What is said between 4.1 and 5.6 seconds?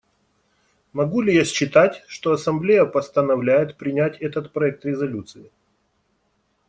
этот проект резолюции?